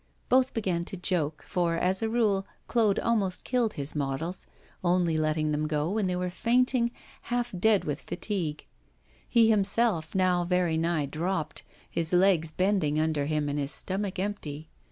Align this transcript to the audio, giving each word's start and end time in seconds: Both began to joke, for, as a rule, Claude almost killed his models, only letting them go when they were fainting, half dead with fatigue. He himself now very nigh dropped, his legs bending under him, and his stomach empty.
Both 0.29 0.55
began 0.55 0.83
to 0.85 0.97
joke, 0.97 1.43
for, 1.47 1.75
as 1.75 2.01
a 2.01 2.09
rule, 2.09 2.47
Claude 2.65 2.97
almost 2.97 3.43
killed 3.43 3.73
his 3.73 3.93
models, 3.95 4.47
only 4.83 5.15
letting 5.15 5.51
them 5.51 5.67
go 5.67 5.91
when 5.91 6.07
they 6.07 6.15
were 6.15 6.31
fainting, 6.31 6.89
half 7.29 7.53
dead 7.55 7.83
with 7.83 8.01
fatigue. 8.01 8.65
He 9.29 9.51
himself 9.51 10.15
now 10.15 10.43
very 10.43 10.75
nigh 10.75 11.05
dropped, 11.05 11.61
his 11.87 12.13
legs 12.13 12.51
bending 12.51 12.99
under 12.99 13.27
him, 13.27 13.47
and 13.47 13.59
his 13.59 13.71
stomach 13.71 14.17
empty. 14.17 14.69